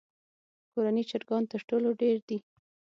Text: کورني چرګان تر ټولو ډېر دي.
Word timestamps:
کورني 0.73 1.03
چرګان 1.09 1.43
تر 1.51 1.61
ټولو 1.69 1.87
ډېر 2.01 2.17
دي. 2.27 2.37